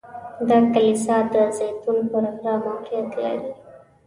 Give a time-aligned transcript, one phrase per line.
[0.47, 3.49] دا کلیسا د زیتون پر غره موقعیت لري.